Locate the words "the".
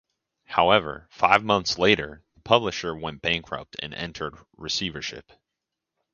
2.33-2.41